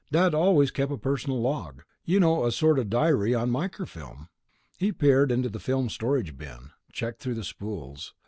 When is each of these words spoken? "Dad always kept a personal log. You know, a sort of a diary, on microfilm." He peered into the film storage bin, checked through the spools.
"Dad 0.11 0.33
always 0.33 0.71
kept 0.71 0.91
a 0.91 0.97
personal 0.97 1.39
log. 1.39 1.83
You 2.05 2.19
know, 2.19 2.43
a 2.45 2.51
sort 2.51 2.79
of 2.79 2.87
a 2.87 2.89
diary, 2.89 3.35
on 3.35 3.51
microfilm." 3.51 4.29
He 4.79 4.91
peered 4.91 5.31
into 5.31 5.47
the 5.49 5.59
film 5.59 5.89
storage 5.89 6.35
bin, 6.39 6.71
checked 6.91 7.21
through 7.21 7.35
the 7.35 7.43
spools. 7.43 8.15